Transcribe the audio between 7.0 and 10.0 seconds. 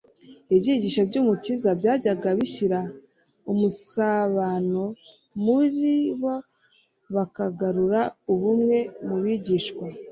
bakagarura ubumwe mu bigishwa,